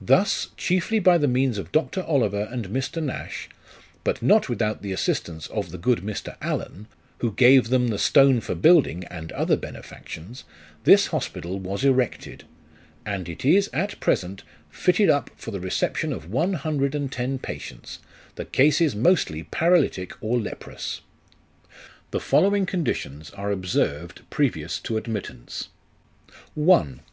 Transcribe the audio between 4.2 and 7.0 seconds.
not without the assistance of the good Mr. Allen,